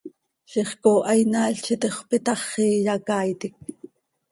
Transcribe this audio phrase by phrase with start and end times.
[0.53, 3.53] Ziix cooha inaail z itixöp itaxi, iyacaaitic.